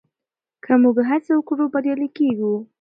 [0.63, 2.53] که موږ هڅه وکړو بریالي کېږو.